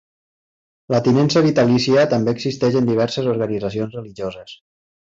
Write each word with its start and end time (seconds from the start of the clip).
La 0.95 1.01
tinença 1.07 1.43
vitalícia 1.49 2.07
també 2.15 2.35
existeix 2.39 2.81
en 2.83 2.91
diverses 2.91 3.31
organitzacions 3.37 4.03
religioses. 4.03 4.61